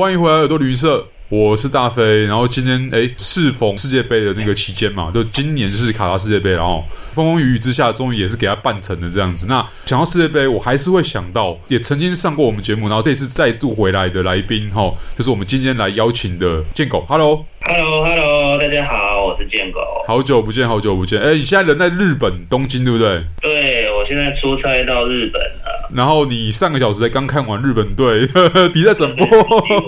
[0.00, 2.24] 欢迎回来耳朵旅行社，我是大飞。
[2.24, 6.82] 然后今天哎，适逢世界杯的那个期间嘛，就今年是卡塔世界杯，然后
[7.12, 9.46] 风风雨雨之下，终于也是给他办成了这样子。
[9.46, 17.04] 那想到世界杯，我还是会想到，也曾经上过我们节目，然后这次再度回来的来宾哈，就是我们今天来邀请的建狗。
[17.06, 19.80] Hello，Hello，Hello，大家好，我是建狗。
[20.06, 21.20] 好久不见，好久不见。
[21.20, 23.22] 哎，你现在人在日本东京，对不对？
[23.42, 25.59] 对，我现在出差到日本了。
[25.94, 28.26] 然后你上个小时才刚看完日本队
[28.72, 29.26] 比赛转播，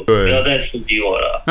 [0.07, 1.45] 对，不要再刺激我了。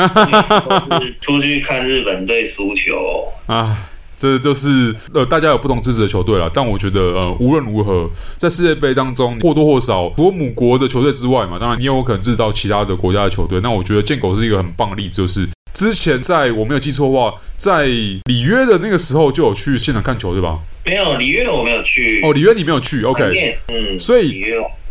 [1.20, 3.76] 出去看日本队输球啊，
[4.18, 6.50] 这就是呃，大家有不同支持的球队了。
[6.52, 13.60] 但我觉得呃，无论如何，在世界杯当中或多或少，除了母国的球队之外嘛，当然你也有可能知道其他的国家的球队。
[13.60, 20.58] 那我觉得建狗是一个很棒的例子，就是之前在我没有记错的话，在里约的那个时候就有去现场看球，对吧？
[20.84, 22.20] 没有里约，我没有去。
[22.22, 23.58] 哦，里约你没有去，OK。
[23.68, 24.44] 嗯，所以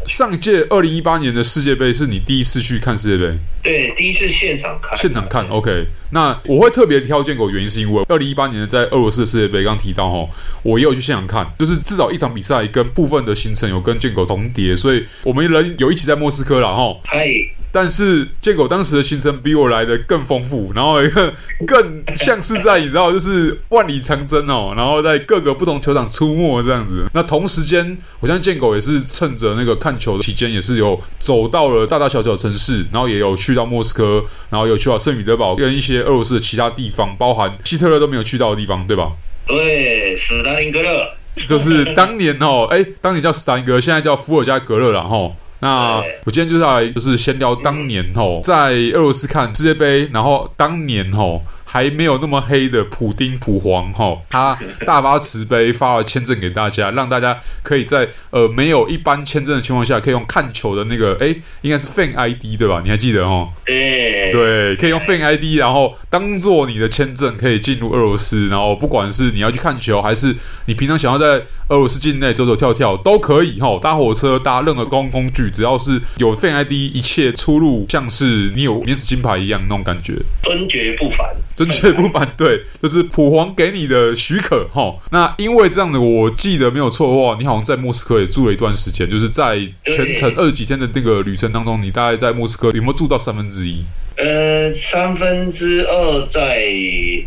[0.08, 3.38] 上届二零一八年的世界杯是你第一次去看世界杯？
[3.62, 4.98] 对，第一次现场看。
[4.98, 5.86] 现场看，OK。
[6.12, 10.28] 那我会特别挑建狗，原因是因为二零一八年在俄罗斯的世界杯刚提到哈，
[10.64, 17.00] 我也有去现场看，就是至少一场比赛跟部分的行程有跟建狗重叠，所以我们人有一起在莫斯科了哈。
[17.06, 17.28] 嗨。
[17.72, 21.34] 但是建狗当时的行程比我来的更丰富，然后一个
[21.66, 27.06] 更像是在你知道，就是万里长征哦，然后在各个不同球场出没这样子。
[27.14, 39.12] 那同时间，我相信建狗也是趁着那个看球的期间，也是有走到了大大小小城市，然后也有去到莫斯科，然后有去到圣彼得堡跟一些俄罗斯的其他地方，包含希特勒都没有去到的地方，对吧？
[39.48, 41.14] 对，史达林格勒，
[41.48, 45.32] 就是当年哦，哎，当年叫斯大林格，现在叫伏尔加格勒了哈。
[45.62, 51.42] 那我今天就是来，就是先聊当年吼，在俄罗斯看世界杯，然后当年吼。
[51.72, 62.82] 还没有那么黑的普丁普皇哈，他大发慈悲发了签证给大家，让大家可以在呃没有一般签证的情况下，可以用看球的那个哎，应该是 Fan ID 对吧？
[62.84, 63.48] 你还记得哦？
[63.66, 73.80] 对对，可以用 Fan ID，然后当做你的签证，可以进入俄罗斯，然后不管是你要去看球，还是你平常想要在俄罗斯境内走走跳跳，都可以哈。
[73.82, 81.26] 搭火车搭任何公共工具，只要是有 Fan ID，一切出入像是你有免死金牌一样那种感觉，尊爵不凡。
[81.62, 84.96] 真确不反对，就是普皇给你的许可哈。
[85.12, 93.84] 那因为这样的，我记得没有错的话，你好像在莫斯科也住了一段时间，就是在全程二十几天的那个旅程当中，你大概在莫斯科有没有住到三分之一？
[94.18, 96.68] 呃，三分之二在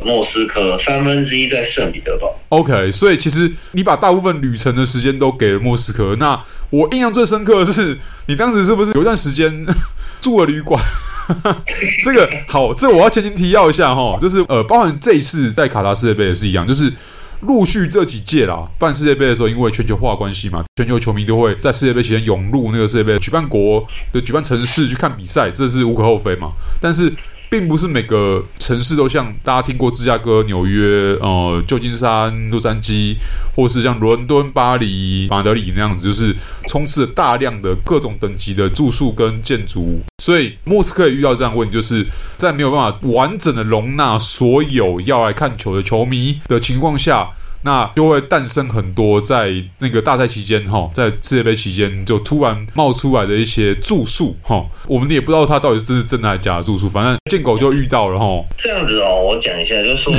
[0.05, 2.37] 莫斯科，三分之一在圣彼得堡。
[2.49, 6.17] OK，所以其实你把大部分旅程的时间都给了莫斯科。
[6.19, 6.41] 那
[6.71, 7.97] 我印象最深刻的是，
[8.27, 9.65] 你当时是不是有一段时间
[10.21, 10.81] 住了旅馆？
[12.05, 16.93] 这个好，这我要前情提要一下哈，就是呃，包含这一次在卡塔世界杯也是一样，就是
[17.41, 27.13] 陆续这几届啦，办世界杯的时候，因为全球化关系嘛，全球球迷都会在世界杯期间涌入那个世界杯举办国的举办城市去看比赛，这是无可厚非嘛，但是。
[27.55, 33.15] 并不是每个城市都像大家听过芝加哥、纽约、呃旧金山、洛杉矶，
[33.55, 36.35] 或是像伦敦、巴黎、马德里那样子，就是
[36.67, 40.03] 充斥了大量的各种等级的住宿跟建筑物。
[40.19, 42.05] 所以莫斯科也遇到这样问题，就是
[42.37, 47.29] 在没有办法完整的容纳所有要来看球的球迷的情况下。
[47.65, 58.45] 那就会诞生很多在那个大赛期间哈，在世界杯期间就突然冒出来的一些住宿哈，我们也不知道他到底是真的还是假的住宿，反正见狗就遇到了哈。
[58.59, 60.13] 这样子哦，我讲一下，就是说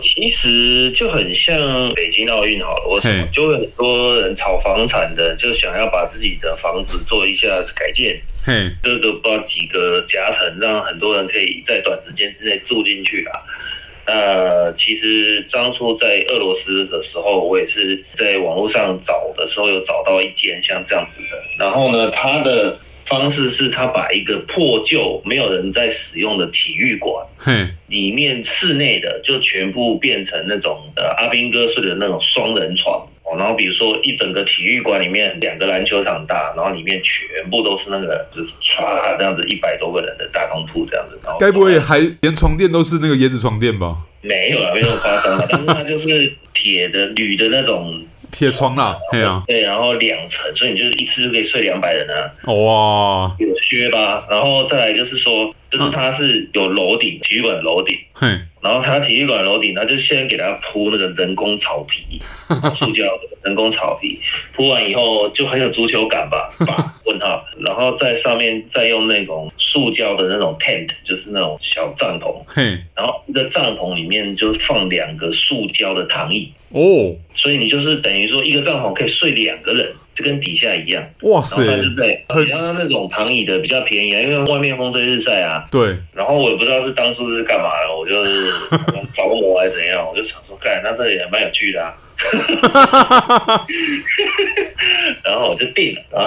[0.00, 1.56] 其实就很像
[1.94, 13.42] 北京奥运好了，我想就会很多人炒房产的，就想要把自己的房子做一下改建，嘿，这个不知道几个夹层，让很多人可以在短时间之内住进去啊。
[14.04, 21.42] 呃，其实当初在俄罗斯的时候，我也是在网络上找的时候，有找到一间像这样子的。
[21.58, 27.26] 然后呢，他的方式是他把一个破旧、没有人在使用的体育馆，
[27.86, 33.06] 里面室内的就全部变成那种呃阿兵哥睡的那种双人床。
[33.38, 41.18] 然后比如说一整个体育馆里面两个篮球场大，然后里面全部都是那个就是唰这样子一百多个人的大通铺这样子。
[41.24, 43.96] 然后该不会还连床垫都是那个椰子床垫吧？
[44.20, 48.96] 没有啊，没有夸张，但是它就是铁的、铝的那种铁床啦。
[49.10, 52.30] 对啊，对，然后两层，所以你就是一次就可以睡两百人啊。
[52.52, 54.26] 哇，有靴吧？
[54.30, 57.96] 然后再来就是说，就是它是有楼顶，体育馆楼顶。
[58.12, 58.38] 嘿。
[58.62, 62.22] 然后他体育馆楼顶，他就先给他铺那个人工草皮，
[62.72, 64.20] 塑胶的人工草皮，
[64.54, 66.48] 铺完以后就很有足球感吧？
[66.64, 66.94] 吧？
[67.04, 67.44] 问号。
[67.58, 72.32] 然后在上面再用那种塑胶的那种 tent，就是那种小帐篷。
[72.46, 72.78] 嘿。
[72.94, 76.52] 然后一个帐篷里面就放两个塑胶的躺椅。
[76.70, 77.16] 哦。
[77.34, 79.92] 所以你就是等于说一个帐篷可以睡两个人。
[80.14, 81.04] 就跟底下一样。
[81.22, 81.64] 哇塞！
[81.96, 85.64] 对，很像那种躺椅的比较便宜啊，因为外面风吹日晒啊。
[85.70, 85.96] 对。
[86.12, 88.50] 然后我也不知道是当初是干嘛的，我就是
[89.14, 91.94] 着魔还是怎样，我就想说，干，那这里也蛮有趣的啊。
[95.24, 96.26] 然后我就定了啊。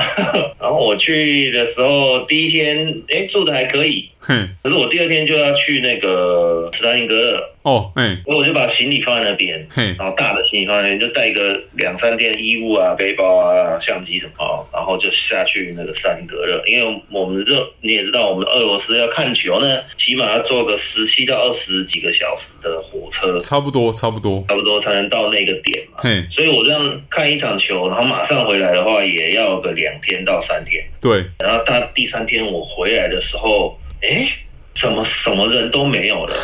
[0.59, 4.09] 然后我去的时候，第一天哎住的还可以。
[4.27, 7.51] 嘿，可是我第二天就要去那个斯大林格勒。
[7.61, 26.01] 哦，哎，所以我就把行李放在那边，嘿，然后大的行李放在那边，就带个两三件衣物啊、背包啊、相机什么，然后就下去那个斯大林格勒，因为我们这你也知道，我们俄罗斯要看球呢，起码要坐个十七到二十几个小时的火车，差不多，差不多，差不多才能到那个点嘛。
[26.03, 30.83] 嘿，所以我这样看一场球，然后马上回来的话，也要个两天到三天。
[31.01, 33.75] 对，然后到第三天我回来的时候。
[34.07, 34.27] 哎，
[34.75, 36.35] 怎么什么人都没有了？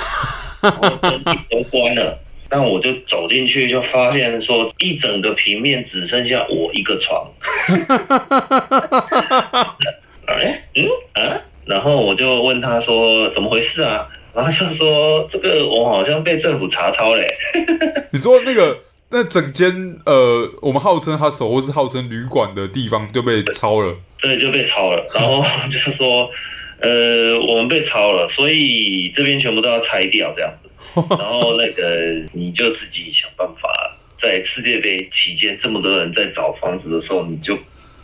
[1.01, 2.17] 灯都关了。
[2.49, 7.25] 那我就走进去，就发现说，一整个平面只剩下我一个床。
[10.25, 14.05] 哎，嗯啊，然后我就问他说，怎么回事啊？
[14.33, 17.33] 然后就说，这个我好像被政府查抄嘞。
[18.11, 18.79] 你说那个
[19.11, 23.95] 那整间呃，我们号称 hostel 或是号称旅馆的地方就被抄了？
[24.19, 25.07] 对，就被抄了。
[25.13, 26.29] 然后就说。
[26.81, 30.69] 呃，我们被抄了，所以这边全部都要拆掉，这样子。
[31.11, 33.69] 然后那个你就自己想办法，
[34.17, 37.57] 在世界杯期间这么多人在找房子的时候，你就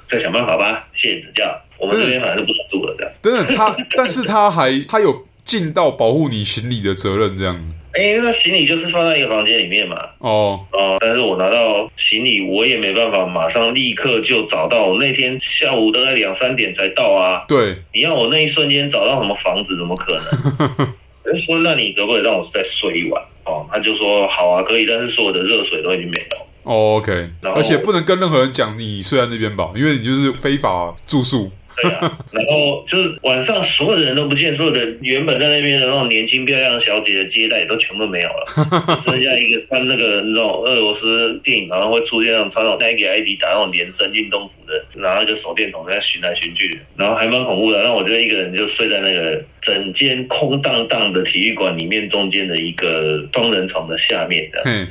[0.05, 0.87] 再想办法吧。
[0.93, 3.13] 谢谢指教，我们这边反正是不能住了，这样。
[3.21, 7.73] 等等，他，但是他还他有尽到保护你行李的责任，这样。
[7.97, 9.97] 哎，那行李就是放在一个房间里面嘛。
[10.19, 14.85] 哦哦，但是我拿到行李，我也没办法马上立刻就找到。
[14.85, 17.43] 我那天下午大概两三点才到啊。
[17.47, 20.93] 对，你要我那一瞬间找到什么房子，怎么可能？
[21.25, 23.19] 我就说，那你可不可以让我再睡一晚？
[23.45, 26.37] 哦，他就说好啊，可以，但是所有的热水都已经没有。
[26.63, 31.49] 哦，OK，而且不能跟任何人讲你睡在那边吧，因为你就是非法住宿。
[31.81, 47.79] 对啊，然后就是晚上所有的人都不见，所有的原本在那边的那种年轻漂亮小姐的接待都全部没有了， 剩下一个穿那个那种俄罗斯电影，然后会出现那种穿那种 Nike、Adidas 那种连身运动服的，拿一个手电筒在寻来寻去，然后还蛮恐怖的。
[47.79, 54.61] 然后我就一个人就睡在那个整间空荡荡的体育馆里面中间的一个双人床的下面的。
[54.65, 54.87] 嗯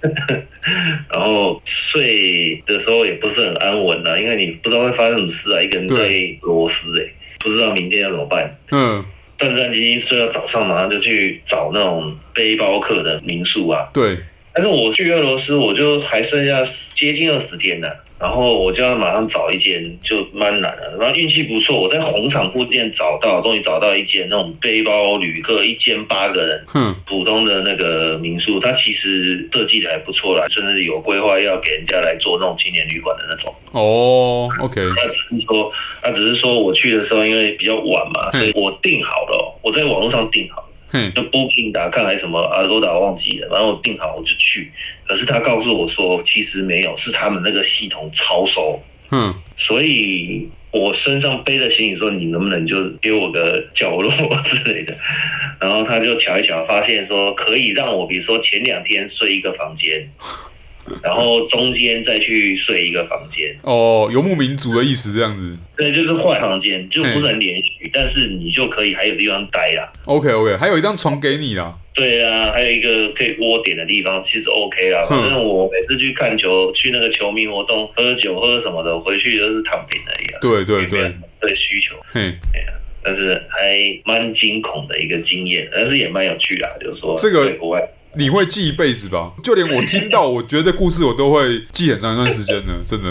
[1.12, 5.96] 然后睡的时候也不是很安稳呐，因为你不知道会发生什么事啊，一个人在
[6.42, 7.04] 俄罗斯哎，
[7.38, 8.56] 不知道明天要怎么办。
[8.70, 9.04] 嗯，
[9.36, 13.88] 战战兢兢睡到早上，马上就去找那种背包客的民宿啊。
[13.92, 14.18] 对，
[14.52, 16.62] 但是我去俄罗斯，我就还剩下
[16.94, 17.88] 接近二十天呢。
[18.20, 20.96] 然后我就要马上找一间，就蛮难的。
[20.98, 33.54] 然后运气不错，我在红场附近找到，终于找到一间那种背包旅客，一间八个人，嗯，普通的那个民宿，它其实设计的还不错啦，甚至有规划要给人家来做那种青年旅馆的那种。
[33.72, 34.80] 哦，OK。
[34.96, 35.72] 他只是说，
[36.02, 40.67] 他只是说我去的时候因为比较晚嘛，所以我订好了，我在网络上订好。
[40.92, 44.72] 嗯，就 Booking 打看还是什么阿罗达忘记了，然后我订好我就去，
[45.06, 48.82] 可是他告诉我说其实没有，是他们那个系统超收。
[49.10, 54.10] 嗯，所以我身上背着行李说，你能不能就给我个角落
[54.44, 54.96] 之类的，
[55.60, 60.10] 然后他就瞧一瞧，发现说可以让我，比如说前两天睡一个房间。
[61.02, 65.56] 然后中间再去睡一个房间哦，游牧民族的意思这样子。
[65.76, 69.92] 对，就是换房间，就不能连续，但是你就可以还有地方待啦。
[70.06, 71.74] OK OK，还有一张床给你啦。
[71.94, 75.04] 对啊，还有一个可以窝点的地方，其实 OK 啦。
[75.08, 80.26] 反正我每次去看球，去那个球迷活动，喝酒喝什么的，回去都是躺平而已。
[80.40, 81.96] 对对对，对需求。
[82.14, 87.88] 嗯，对啊，但是还蛮惊恐的一个经验，但是也蛮有趣的，就是说这个国外。
[88.18, 89.30] 你会记一辈子吧？
[89.44, 93.08] 就连我听到，我觉得故事我都会记很长一段时间呢， 真的。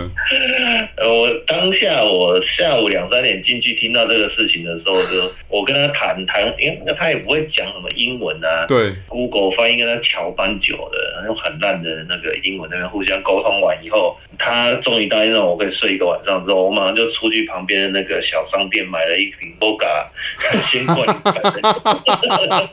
[0.98, 22.68] 呃，我当下我下午两三点进去听到这个事情的时候，就我跟他谈谈，因为他也不会讲什么英文啊，对，Google 翻译跟他乔蛮久的，用很烂的那个英文那边互相沟通完以后，他终于答应让我可以睡一个晚上之后，我马上就出去旁边的那个小商店买了一瓶灌一罐。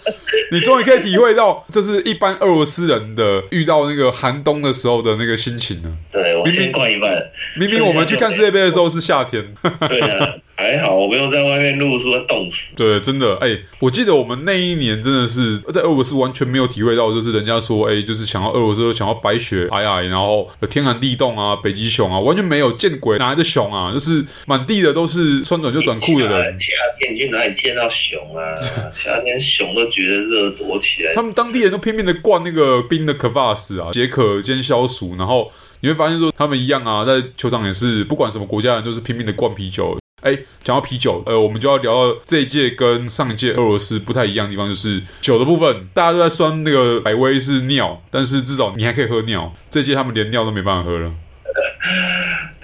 [0.50, 2.19] 你终于可以体会到，就是一。
[2.25, 5.95] 一般俄罗斯人的遇到那个寒冬的时候的那个心情呢？
[6.11, 7.23] 对，我先灌一半。
[7.54, 9.54] 明明我们去看世界杯的时候是夏天。
[9.90, 12.77] 对啊，还好，我没有在外面录书，会冻死。
[12.77, 23.93] 对，真的，哎，我记得我们那一年真的是在俄罗斯完全没有体会到，就是人家说，哎，就是想要俄罗斯想要白雪皑皑，然后天寒地冻啊，北极熊啊，完全没有见鬼，哪来的熊啊？
[23.93, 26.59] 就是满地的都是穿短袖短裤的人。
[26.61, 28.55] 夏天去哪里见到熊啊？
[28.57, 31.13] 夏天熊都觉得热躲起来。
[31.15, 35.17] 他们当地人都拼命的灌那个冰的可法斯啊，解渴兼消暑。
[35.17, 39.99] 然后你会发现说，他们一样啊，在球场也是，不管什么国家人都是拼命的灌啤酒。
[40.25, 45.87] 哎，讲到啤酒，呃，我们就要聊到这一届跟上一届俄罗斯不太一样的地方，就是酒的部分。
[45.93, 49.54] 大家都在酸那个百威是尿，但是至少你还可以喝尿。
[49.69, 51.12] 这届他们连尿都没办法喝了。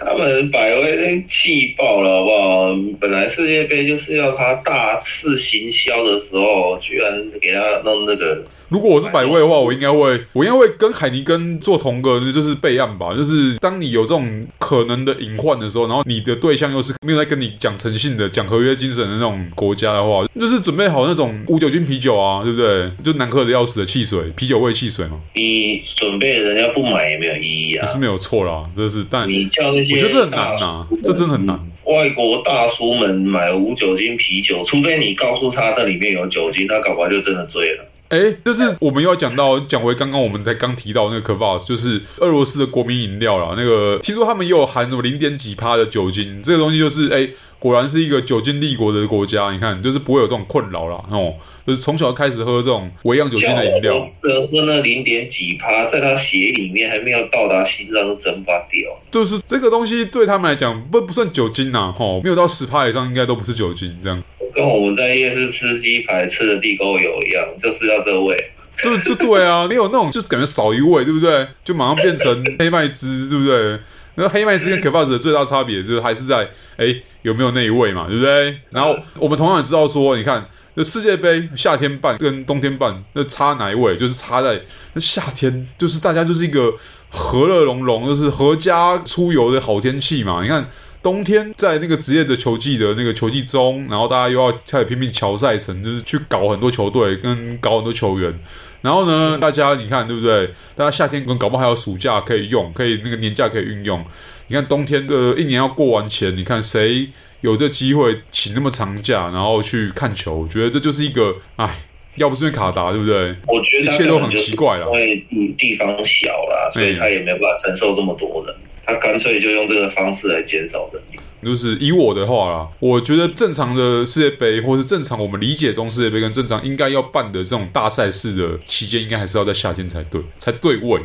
[0.01, 2.77] 他们百威气爆了，好不好？
[2.99, 8.43] 本来世界杯就是要他大肆行销的时候，居然给他弄那个。
[8.71, 13.13] 如果我是百威的话，我应该会，我应该会跟海尼根做同个，就是备案吧。
[13.15, 22.89] 就是当你有这种可能的隐患的时候，然后你的对象又是没有在跟你讲诚信的、讲合约精神的那种国家的话，就是准备好那种无酒精啤酒啊，对不对？
[23.03, 25.21] 就难喝的要死的汽水，啤酒味汽水嘛。
[25.35, 27.85] 你准备人家不买也没有意义啊。
[27.85, 31.59] 也是没有错啦，就是但你叫那些，我觉得这很难啊，这真的很难。
[31.85, 37.85] 外国大叔们买无酒精啤酒，除非你告诉他这里面有酒精，他搞不好就真的醉了。
[38.11, 43.55] 哎，就是我们又要讲到讲回刚刚我们才刚提到那个 Kvass，就是俄罗斯的国民饮料啦。
[43.57, 47.29] 那个听说他们也有含什么零点几趴的酒精，这个东西就是哎，
[47.61, 49.53] 果然是一个酒精立国的国家。
[49.53, 51.01] 你看，就是不会有这种困扰啦。
[51.11, 51.33] 哦，
[51.65, 54.01] 就是从小开始喝这种微量酒精的饮料。
[54.01, 58.91] 喝那零点几趴，在他血里面还没有到达心脏，都蒸发掉。
[59.13, 64.21] 就是这个东西对他们来讲不不算酒精呐，吼，没有到十趴以上，应该都不是酒精这样。
[64.53, 68.37] 跟我们在夜市吃鸡排吃的地沟油一样，就是要这味。
[68.83, 71.47] 对，就对啊，你有那种就是感觉少一味，对不对？
[71.63, 73.79] 就马上变成黑麦汁，对不对？
[74.21, 76.47] 那黑麦汁跟可法子的最大差别就是还是在
[76.77, 78.61] 哎有没有那一位嘛，对不对？
[78.69, 83.97] 然后我们同样也知道说，你看那世界杯夏天办跟冬天办，那差哪一位？
[83.97, 84.61] 就是差在
[84.93, 86.75] 那夏天，就是大家就是一个
[87.09, 90.43] 和乐融融，就是合家出游的好天气嘛。
[90.43, 90.69] 你看。
[91.03, 98.39] 冬天在那个职业的球季的那个球季中，然后大家又要开始拼命乔赛程，就是去搞很多球队跟搞很多球员。
[98.83, 100.47] 然后呢，大家你看对不对？
[100.75, 104.05] 大家夏天跟搞不好还有暑假可以用，可以那个年假可以运用。
[104.49, 107.09] 你看冬天的一年要过完前，你看谁
[107.43, 110.35] 有这机会请那么长假，然后去看球？
[110.37, 111.69] 我觉得这就是一个，哎，
[112.17, 113.35] 要不是因为卡达，对不对？
[113.47, 118.55] 我觉得一切都很奇怪了，因为地方小啦，所以他也没办法承受这么多人。
[118.85, 121.01] 他干脆就用这个方式来减少人。
[121.43, 131.01] 就是以我的话啦，我觉得正常的世界杯，或是正常我们理解中世界杯跟正常应该要办的这种大赛事的期间，应该还是要在夏天才对，才对位。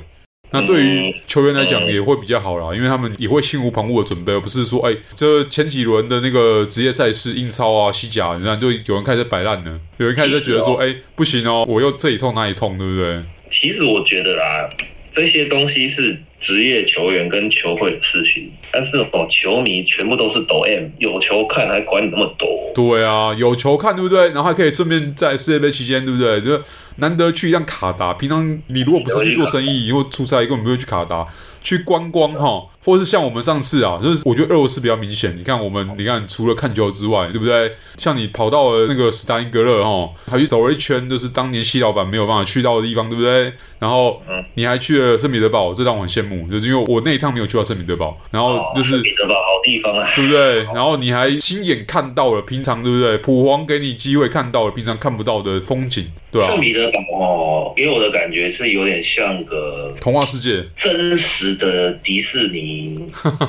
[0.51, 13.21] 那对于球员来讲也会比较好啦，因为他们也会心无旁骛的准备，而不是说，哎，这前几轮的那个职业赛事，英超啊、西甲，你看就有人开始摆烂了，有人开始觉得说，哎，不行哦，我又这里痛那里痛，对不对？
[13.49, 14.69] 其实我觉得啦，
[15.11, 16.17] 这些东西是。
[16.45, 22.47] 职业球员跟球会的事情，但是哦，球迷全部都是抖 M，有球看还管你那么多？
[22.75, 24.27] 对啊，有球看对不对？
[24.27, 26.39] 然后还可以顺便在世界杯期间对不对？
[26.41, 26.61] 就
[26.97, 31.25] 难得去一趟卡达，平常你如果不是去做生意，以后出差根本不会去卡达。
[31.65, 35.35] 去观光哈，或者是像我们上次啊，就是我觉得俄罗斯比较明显。
[35.35, 37.73] 你看我们，你看除了看球之外，对不对？
[37.97, 43.51] 像你跑到了那个斯大林格勒哈，还去走了一圈，就是当年西老板没有办法去到的地方，对不对？
[43.79, 44.21] 然后
[44.53, 48.17] 你还去了圣彼得堡，这让我很羡慕，就是因为我那一趟没有去到圣彼得堡。
[48.31, 50.63] 然后就是圣彼得堡好地方啊，对不对？
[50.73, 53.17] 然后你还亲眼看到了平常对不对？
[53.17, 56.47] 普皇给你机会看到了平常看不到的风景，对吧？
[56.47, 61.55] 圣彼得堡哦，给我的感觉是有点像个童话世界，真实。
[61.55, 62.99] 的迪士尼，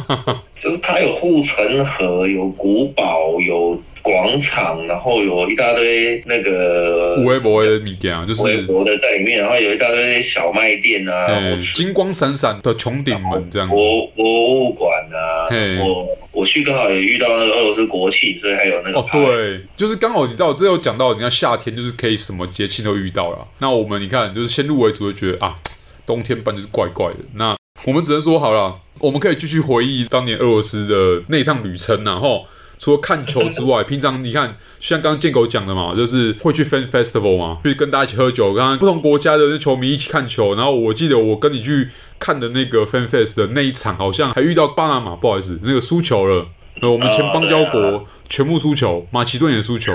[0.61, 16.05] 就是它有护城河，有古堡，有广场，然后有一大堆那个微博的米店啊，就是微博的在里面，然后有一大堆小卖店啊，欸、金光闪闪的穹顶门这样，博博物馆啊，欸、我
[16.37, 25.57] 我去刚好也遇到那个俄罗斯国庆，所以还有那个哦，对，就是刚好你知道，这有讲到，你看夏天就是可以什么节庆都遇到了，那我们你看就是先入为主就觉得啊，
[26.05, 27.57] 冬天办就是怪怪的，那。
[27.85, 32.45] 我们只能说好了，我们可以继续回忆当年俄罗斯的那一趟旅程，然后
[32.78, 40.54] 除了看球之外， 平常你看，像刚刚建狗讲的嘛，就是会去 fan festival 嘛，去跟大家一起喝酒，刚刚不同国家的球迷一起看球。
[40.54, 46.47] 然后我记得我跟你去看的那个 fan fest 的那一场，好像还遇到巴拿马，不好意思，那个输球了。
[46.83, 49.95] 呃，我们前邦交国全部输球，马其顿也输球，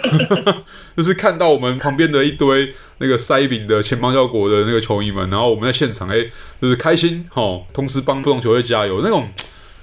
[0.96, 6.24] 就是看到我们旁边的一堆那个塞饼的前邦交国的那个球迷们，然后我们在现场，哎，
[6.58, 9.28] 就是开心，哈，同时帮不同球队加油，那种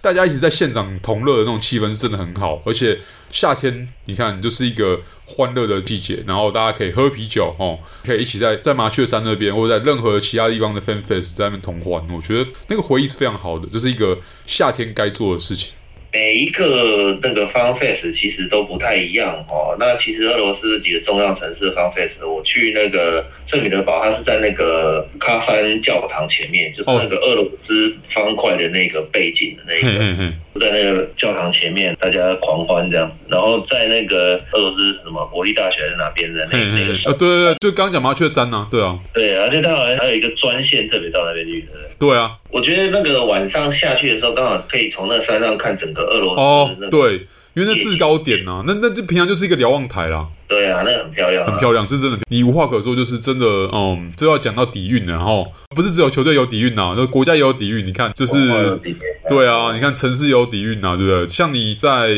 [0.01, 2.99] 大家一起在现场同乐的那种气氛是真的很好，而且
[3.29, 15.73] 夏天你看就是一个欢乐的季节，然后大家可以喝啤酒哦，可以一起在在麻雀山那边或者在任何其他地方的 fan fest 在那边同欢，我觉得那个回忆是非常好的，就是一个夏天该做的事情。
[16.13, 19.75] 每一个那个 FunFest 其实都不太一样哦。
[19.79, 29.89] 那其实俄罗斯几个重要城市的 FunFest，我去那个圣彼得堡，它是在那个喀山教堂前面，就是那个俄罗斯方块的那个背景的那个。
[30.23, 33.11] 哦在那个教堂前面，大家狂欢这样。
[33.27, 41.67] 然后在那个俄罗斯什么国立大学在哪边的那那个啊，对对对，就刚刚讲麻雀山呐，对啊，对，而且它好像还有一个专线特别到那边去，
[41.99, 42.37] 对啊。
[42.49, 50.27] 我觉得那个晚上下去的时候，刚好可以从那山上看整个俄罗斯哦，对，因为那制高点呐，那那就平常就是一个瞭望台啦。
[50.47, 52.19] 对啊，那个很漂亮，很漂亮，是真的。
[52.29, 57.83] 你无话可说，就是真的，嗯，这要讲到底蕴了，然后不是只有球队有底蕴呐，那国家也有底蕴。
[57.83, 58.79] 你看，就是
[59.27, 61.27] 对啊，你看城市也有底蕴呐，对不对？
[61.27, 62.09] 像你在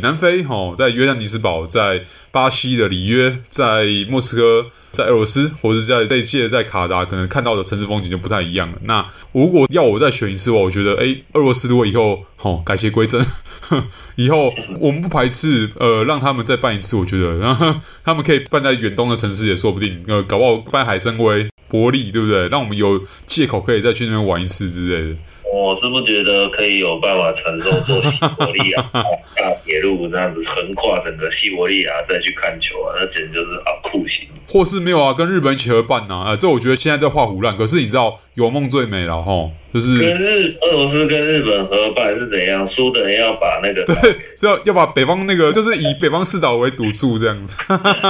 [0.00, 2.00] 南非，哈，在约旦尼斯堡，在
[2.36, 8.76] 巴西的里约，在莫斯科，在俄罗斯，或者在这一届在卡达，可能看到的城市风景就不太一样了。
[8.82, 9.02] 那
[9.32, 13.24] 如果要我再选一次的话，我觉得，哎，俄罗斯如果以后，好改邪归正，
[14.16, 17.74] 以后我们不排斥，呃，让他们再办一次，我觉得，然后。
[18.04, 22.46] 他们可以办在远东的城市也说不定，呃，搞不好办海参崴、伯利，对不对？
[22.48, 25.16] 让我们有借口可以再去那边玩一次之类的。
[25.52, 34.26] 我是不觉得可以有办法承受坐西伯利亚大铁路这样子横跨整个西伯利亚再去看球啊，那简直就是啊酷刑。
[34.48, 37.56] 或是没有啊，跟日本一起合办呐啊，啊，这我觉得现在在画胡乱。
[37.56, 42.66] 可是你知道，有梦最美了哈，就是跟日俄罗斯跟日本合办是怎样？
[42.66, 43.94] 输的人要把那个 对，
[44.36, 47.56] 是要要把北方那个，就是以北方四岛为赌注这样子，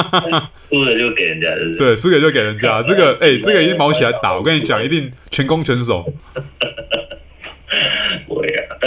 [0.68, 2.82] 输了就给人家，对，输给就给人家。
[2.82, 6.04] 这个 哎、欸，这个一定毛起来打，我跟你讲，一定全攻全守。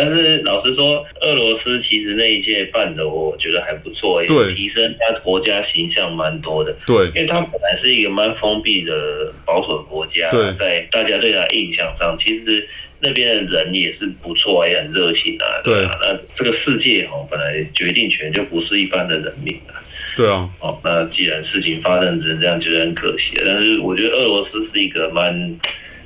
[0.10, 6.76] 但是老实说，俄罗斯其实那一届办的，我觉得还不错，也提升他国家形象蛮多的。
[6.88, 12.68] 对，因为他本来是一个蛮封闭的保守的国家，对，在大家对他印象上，其实
[13.00, 15.62] 那边的人也是不错，也很热情啊。
[15.64, 19.78] 对啊，那这个世界哦，本来决定权就不是一般的人民啊。
[20.16, 23.38] 对啊，哦，那既然事情发生成这样，觉得很可惜。
[23.46, 25.60] 但是我觉得俄罗斯是一个蛮，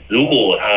[0.08, 0.67] 如果他。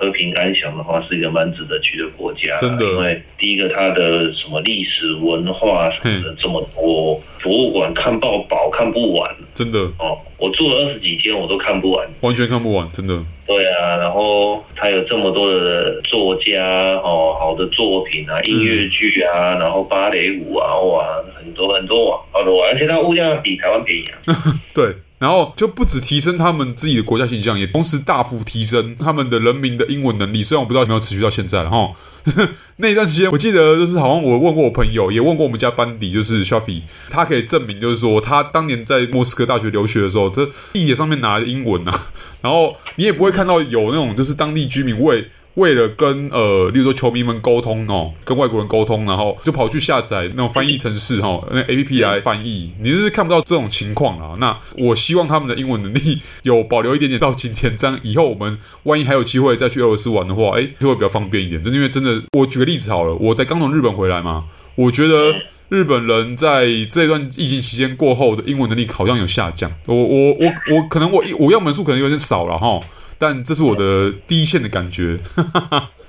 [0.00, 2.56] 和平安详的话，是一个蛮值得去的国家。
[2.56, 9.36] 真的，因为第一个，它的什么历史文化什么的这么多，博物馆看爆饱，看不完。
[9.54, 13.22] 真的哦，我住了二十几天，我都看不完，完全看不完，真的。
[13.46, 16.64] 对啊，然后它有这么多的作家
[17.04, 24.34] 哦，好的作品啊，音乐剧啊，嗯、然后芭蕾舞啊，哇，很多很多啊，好多，而且它物价比台湾便宜啊。
[24.72, 24.94] 对。
[25.20, 30.42] 然后就不止提升他们自己的国家形象，也同时大幅提升他们的人民的英文能力。
[30.42, 31.92] 虽然我不知道有没有持续到现在了哈。
[32.76, 36.80] 那一段时间，我记得就是好像我问过我朋友，也问过我们家班底，就是 Shafi，
[37.10, 42.00] 他可以证明，就是说他当年在莫斯科大学留学的时候，这地铁上面拿的英文啊，
[42.40, 45.28] 然后你也不会看到有那种就是当地居民为。
[45.60, 54.34] 为了跟呃，例如说球迷们沟通哦，跟外国人沟通，然后就跑去下载那种翻译程式哈，那 A P P 来翻译，你就是看不到这种情况啊。
[54.38, 61.62] 那我希望他们的英文能力有保留一点点到今天，这样以后我们万一还有机会再去俄罗斯玩的话，哎，就会比较方便一点。
[61.62, 64.44] 真的，因为真的，我举个例子好了，我在刚从日本回来嘛，
[64.76, 65.34] 我觉得
[65.68, 69.70] 日本人在这段疫情期间过后的英文能力好像有下降。
[69.86, 72.80] 我我我我可能我我样本数可能有点少了哈。
[73.20, 75.20] 但这是我的第一线的感觉。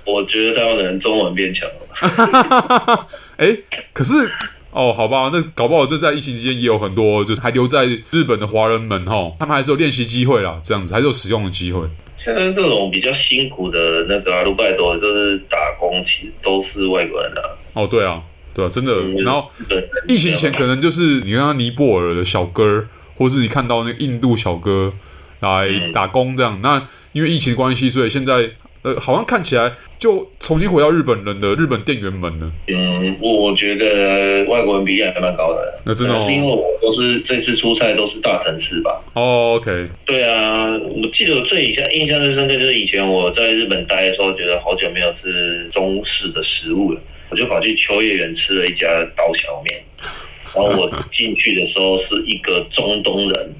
[0.04, 3.06] 我觉得他可能中文变强了。
[3.36, 3.54] 哎，
[3.92, 4.14] 可是
[4.70, 11.82] 哦，好吧，那搞不好这在疫情期间也有很多，就是还留在日本的华人们哈，他们还是有练习机会啦，这样子还是有使用的机会。
[12.16, 17.40] 现在这种比较辛苦的那个阿鲁拜多，就是打工，其实都是外国人啊。
[17.74, 18.22] 哦，对啊，
[18.54, 18.94] 对啊，真的。
[18.94, 19.48] 嗯、然后
[20.08, 24.92] 疫情前可能就是你看到尼泊尔的小哥，或是你看到那个印度小哥
[25.40, 26.88] 来打工这样，嗯、那。
[27.12, 28.48] 因为疫情关系，所以现在
[28.82, 32.50] 呃，好像看起来就重新回到日本人的日本店员们了。
[32.66, 35.80] 嗯，我觉得外国人比例还蛮高的。
[35.84, 39.00] 那真的、哦、是因为我都是这次出差都是大城市吧？
[39.14, 39.86] 哦，OK。
[40.04, 49.80] 对啊，我记得我最以前印象最深刻就是以前我在日本待的时候，觉得好久没有吃中式的食物了，我就跑去秋叶原吃了一家刀削面，
[50.54, 53.54] 然后我进去的时候是一个中东人。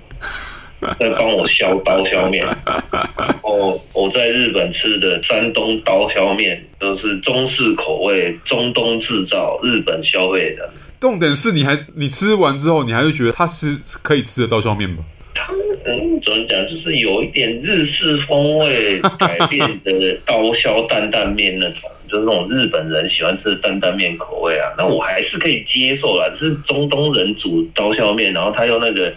[0.98, 10.68] 在帮我削刀削面，然后我在日本吃的山东刀削面都是中式口味，中东制造，日本消费的。
[11.00, 15.02] 重点是你还你吃完之后，你还是觉得它是可以吃的刀削面吧？
[15.34, 15.52] 它
[15.84, 24.70] 嗯，怎么讲，就是有一点日式风味改变的刀削担担面那种，就是那种日本人喜欢吃的担担面口味啊。
[24.76, 29.12] 那我还是可以接受啦，只是中东人煮刀削面，然后他用那个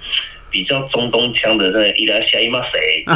[0.56, 3.04] 比较中东腔的那伊拉西伊玛谁，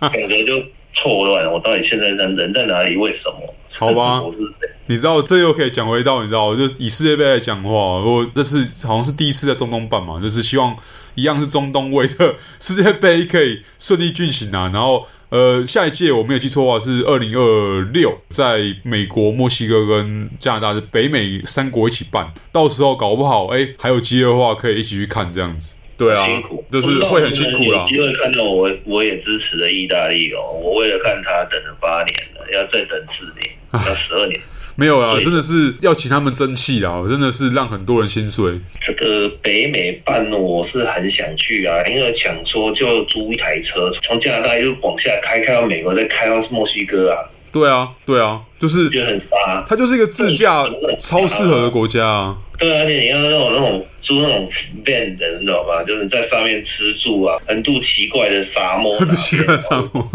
[0.00, 0.62] 感觉就
[0.94, 1.52] 错乱。
[1.52, 2.96] 我到底现在人人在哪里？
[2.96, 3.52] 为什么？
[3.74, 4.70] 好吧， 我是谁？
[4.86, 10.76] 你知道这又可以讲回到，你知道，就以世界杯来讲的话，我这是好像是第一次在中东办嘛，就是希望
[11.18, 14.70] 一样是中东位的世界杯可以顺利进行啊。
[14.72, 25.74] 然后呃，下一届我没有记错的话是二零二六，在美国、墨西哥跟加拿大的北美三国一起办，到时候搞不好哎还有机会的话可以一起去看这样子。
[25.98, 27.82] 对啊，辛苦就是会很辛苦啦。
[27.82, 30.38] 有机会看到我，我也支持了意大利哦。
[30.62, 34.40] 我为了看他等了八年了，要再等四年，要十二年。
[34.78, 37.02] 没有啊，真的是要请他们争气啊！
[37.08, 38.52] 真的是让很多人心碎。
[38.80, 47.26] 这个北美办，我是很想去啊，因为想说就租一台车，从加拿大就往下开，开到美国，再开到墨西哥啊。
[47.50, 50.64] 对啊，对啊，就是觉得很杀，它就是一个自驾
[50.96, 52.38] 超适合的国家啊。
[52.56, 54.48] 对啊，而且你要那种那种租那种
[54.84, 55.82] van 的，你知道吗？
[55.82, 60.08] 就是在上面吃住啊，横渡奇怪的沙漠，奇怪的沙漠，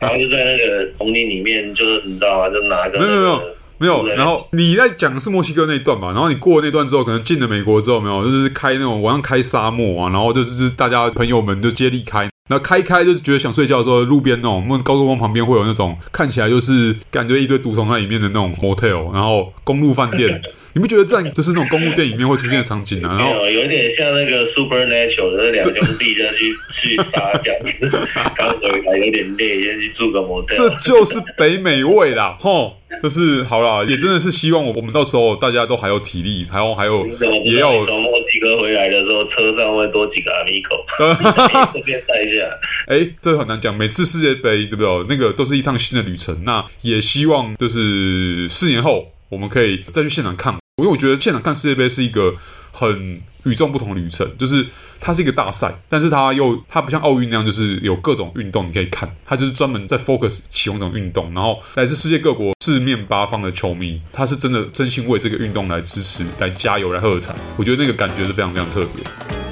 [0.00, 2.48] 然后就在那个丛林里面，就是你知道吗？
[2.48, 3.57] 就拿个、那个、没有没有。
[3.78, 20.40] 没有，然后你在讲的是墨西哥那一段嘛，然后你过了那段之后，可能进了美国之后，没有，就是开那种晚上开沙漠啊，然后就是大家朋友们就接力开，然后开开就是觉得想睡觉的时候，路边那种高速公路旁边会有那种看起来就是感觉一堆毒虫在里面的那种 motel，然后公路饭店。
[20.74, 23.16] 你不觉得这样就是那种公路电影里面会出现的场景啊？
[23.18, 27.90] 然后有点像那个 Supernatural 的两兄弟在去去杀这样子，
[28.36, 30.54] 刚回来有点累，先去住个 motel。
[30.54, 32.76] 这就是北美味啦，吼！
[33.02, 37.06] 就是好啦，也真的是希望我我们到时候大家都还有体力，还有还有
[37.44, 40.82] 也要从墨西哥回来的时候，车上会多几个 amigo，
[41.72, 42.48] 顺便看一下。
[42.86, 45.04] 哎，这很难讲，每次世界杯对不对？
[45.08, 46.44] 那个都是一趟新的旅程。
[46.44, 50.56] 那也希望就是四年后我们可以再去现场看。
[50.78, 52.32] 因为我觉得现场看世界杯是一个
[52.78, 54.64] 很与众不同的旅程，就是
[55.00, 69.47] 它是一个大赛，但是它又它不像奥运那样，就是有各种运动你可以看，它就是专门在 focus 启用一种运动，然后来自世界各国四面八方的球迷，他是真的真心为这个运动来支持、来加油、来喝彩，我觉得那个感觉是非常非常特别。